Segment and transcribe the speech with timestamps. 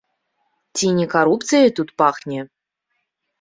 [0.79, 2.39] Ці не карупцыяй тут пахне?